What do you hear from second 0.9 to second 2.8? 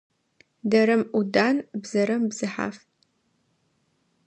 ӏудан, бзэрэм бзыхьаф.